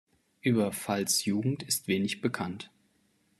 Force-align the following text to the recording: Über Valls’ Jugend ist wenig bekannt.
Über 0.41 0.71
Valls’ 0.73 1.25
Jugend 1.25 1.61
ist 1.61 1.87
wenig 1.87 2.21
bekannt. 2.21 2.71